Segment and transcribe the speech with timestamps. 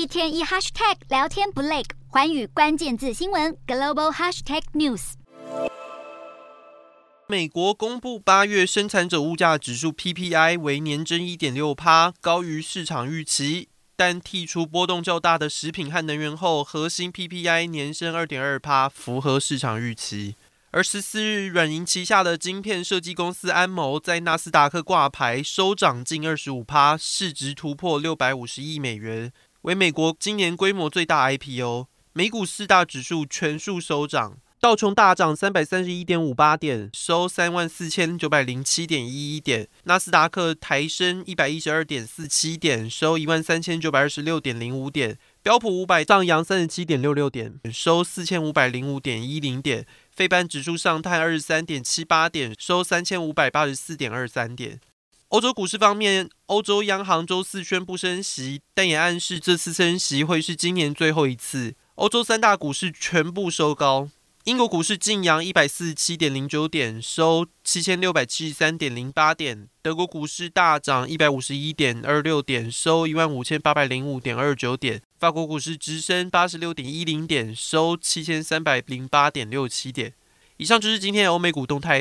[0.00, 5.12] 一天一 hashtag 聊天不累，环宇关键字新闻 global hashtag news。
[7.26, 13.68] 美国公布八月生产者物价指数 PPI 为年增一点六趴，高于市场预期。
[13.94, 20.34] 但剔除波动较大的食品和能源后，核心 PPI 年升二点二趴，符合市场预期。
[20.70, 29.30] 而十四日，软银旗下的晶片设计公司安谋在纳斯达克挂牌，收涨近二十五趴，市值突破六百五十亿美元，
[29.62, 31.86] 为美国今年规模最大 IPO。
[32.12, 34.38] 美股四大指数全数收涨。
[34.58, 54.78] 道琼大涨三百三十一点五八点，收三万四千九百零七点一一点；纳斯达克抬升一百一十二点四七点，收一万三千九百二十六点零五点；标普五百上扬三十七点六六点，收四千五百零五点一零点；费半指数上探二十三点七八点，收三千五百八十四点二三点。
[55.30, 61.76] 欧洲股市方面，欧洲央行周四宣布升息，但也暗示这次升息会是今年最后一次。
[61.94, 64.08] 欧洲三大股市全部收高。
[64.42, 69.68] 英国股市劲扬一百四十七点零九点，收七千六百七十三点零八点。
[69.80, 75.00] 德国股市大涨一百五十一点二六点，收一万五千八百零五点二九点。
[75.20, 80.12] 法国股市直升八十六点一零点，收七千三百零八点六七点。
[80.56, 81.98] 以上就是今天的欧美股动态。